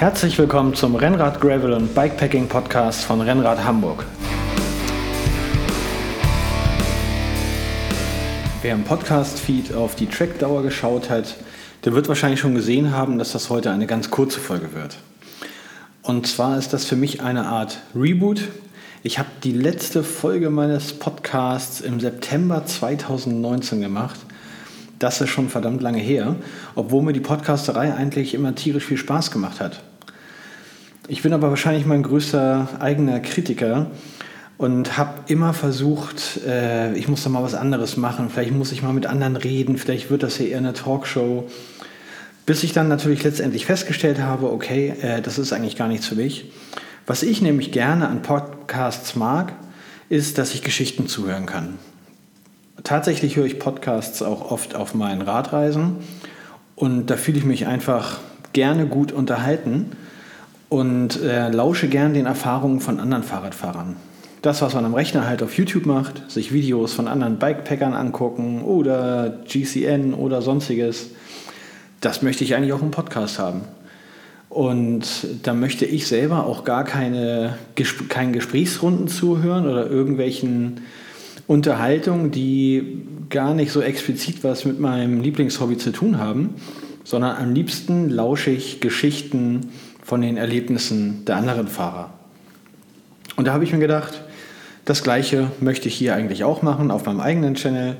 [0.00, 4.06] Herzlich willkommen zum Rennrad Gravel und Bikepacking Podcast von Rennrad Hamburg.
[8.62, 11.36] Wer im Podcast-Feed auf die Trackdauer geschaut hat,
[11.84, 14.96] der wird wahrscheinlich schon gesehen haben, dass das heute eine ganz kurze Folge wird.
[16.00, 18.48] Und zwar ist das für mich eine Art Reboot.
[19.02, 24.20] Ich habe die letzte Folge meines Podcasts im September 2019 gemacht
[25.00, 26.36] das ist schon verdammt lange her,
[26.74, 29.82] obwohl mir die Podcasterei eigentlich immer tierisch viel Spaß gemacht hat.
[31.08, 33.90] Ich bin aber wahrscheinlich mein größter eigener Kritiker
[34.58, 38.82] und habe immer versucht, äh, ich muss da mal was anderes machen, vielleicht muss ich
[38.82, 41.48] mal mit anderen reden, vielleicht wird das hier eher eine Talkshow.
[42.44, 46.14] Bis ich dann natürlich letztendlich festgestellt habe, okay, äh, das ist eigentlich gar nichts für
[46.14, 46.52] mich.
[47.06, 49.54] Was ich nämlich gerne an Podcasts mag,
[50.10, 51.78] ist, dass ich Geschichten zuhören kann.
[52.84, 55.96] Tatsächlich höre ich Podcasts auch oft auf meinen Radreisen
[56.76, 58.18] und da fühle ich mich einfach
[58.52, 59.92] gerne gut unterhalten
[60.70, 63.96] und äh, lausche gern den Erfahrungen von anderen Fahrradfahrern.
[64.40, 68.62] Das, was man am Rechner halt auf YouTube macht, sich Videos von anderen Bikepackern angucken
[68.62, 71.10] oder GCN oder sonstiges,
[72.00, 73.62] das möchte ich eigentlich auch im Podcast haben.
[74.48, 75.04] Und
[75.42, 77.58] da möchte ich selber auch gar keine
[78.08, 80.80] keinen Gesprächsrunden zuhören oder irgendwelchen
[81.46, 86.54] Unterhaltungen, die gar nicht so explizit was mit meinem Lieblingshobby zu tun haben,
[87.04, 89.70] sondern am liebsten lausche ich Geschichten
[90.10, 92.10] von den Erlebnissen der anderen Fahrer.
[93.36, 94.20] Und da habe ich mir gedacht,
[94.84, 97.96] das gleiche möchte ich hier eigentlich auch machen auf meinem eigenen Channel.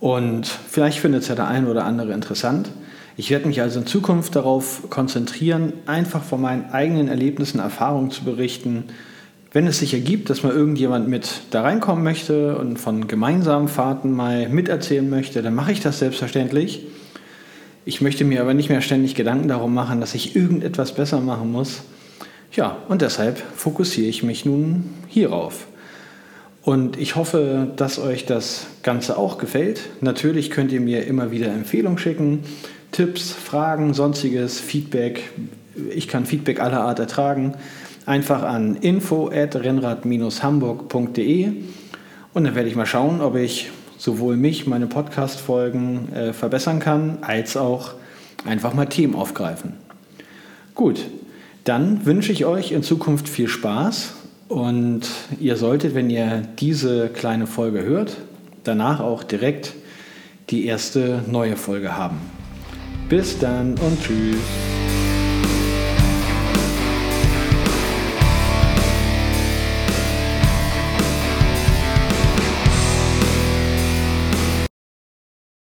[0.00, 2.70] Und vielleicht findet es ja der ein oder andere interessant.
[3.18, 8.24] Ich werde mich also in Zukunft darauf konzentrieren, einfach von meinen eigenen Erlebnissen, Erfahrungen zu
[8.24, 8.84] berichten
[9.52, 14.12] wenn es sich ergibt, dass mal irgendjemand mit da reinkommen möchte und von gemeinsamen Fahrten
[14.12, 16.86] mal miterzählen möchte, dann mache ich das selbstverständlich.
[17.84, 21.50] Ich möchte mir aber nicht mehr ständig Gedanken darum machen, dass ich irgendetwas besser machen
[21.50, 21.82] muss.
[22.52, 25.66] Ja, und deshalb fokussiere ich mich nun hierauf.
[26.62, 29.80] Und ich hoffe, dass euch das Ganze auch gefällt.
[30.00, 32.40] Natürlich könnt ihr mir immer wieder Empfehlungen schicken,
[32.92, 35.30] Tipps, Fragen, sonstiges, Feedback.
[35.94, 37.54] Ich kann Feedback aller Art ertragen
[38.10, 41.52] einfach an info@rennrad-hamburg.de
[42.32, 47.18] und dann werde ich mal schauen, ob ich sowohl mich, meine Podcast-Folgen äh, verbessern kann,
[47.20, 47.92] als auch
[48.46, 49.74] einfach mal Themen aufgreifen.
[50.74, 51.04] Gut,
[51.64, 54.14] dann wünsche ich euch in Zukunft viel Spaß
[54.48, 55.02] und
[55.38, 58.16] ihr solltet, wenn ihr diese kleine Folge hört,
[58.64, 59.74] danach auch direkt
[60.48, 62.16] die erste neue Folge haben.
[63.10, 64.79] Bis dann und tschüss.